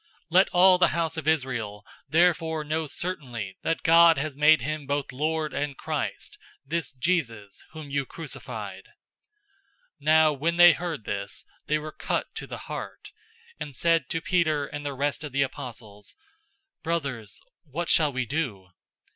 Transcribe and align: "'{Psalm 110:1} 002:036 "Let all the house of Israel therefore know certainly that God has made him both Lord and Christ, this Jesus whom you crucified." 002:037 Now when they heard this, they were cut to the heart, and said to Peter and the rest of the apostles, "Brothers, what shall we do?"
"'{Psalm 0.31 0.33
110:1} 0.33 0.37
002:036 0.37 0.37
"Let 0.37 0.49
all 0.49 0.77
the 0.79 0.87
house 0.87 1.17
of 1.17 1.27
Israel 1.27 1.85
therefore 2.09 2.63
know 2.63 2.87
certainly 2.87 3.57
that 3.61 3.83
God 3.83 4.17
has 4.17 4.35
made 4.35 4.61
him 4.61 4.87
both 4.87 5.11
Lord 5.11 5.53
and 5.53 5.77
Christ, 5.77 6.39
this 6.65 6.91
Jesus 6.91 7.63
whom 7.73 7.91
you 7.91 8.03
crucified." 8.07 8.85
002:037 8.87 8.91
Now 9.99 10.33
when 10.33 10.57
they 10.57 10.73
heard 10.73 11.05
this, 11.05 11.45
they 11.67 11.77
were 11.77 11.91
cut 11.91 12.33
to 12.33 12.47
the 12.47 12.57
heart, 12.65 13.11
and 13.59 13.75
said 13.75 14.09
to 14.09 14.21
Peter 14.21 14.65
and 14.65 14.83
the 14.83 14.95
rest 14.95 15.23
of 15.23 15.33
the 15.33 15.43
apostles, 15.43 16.15
"Brothers, 16.81 17.39
what 17.63 17.87
shall 17.87 18.11
we 18.11 18.25
do?" 18.25 18.69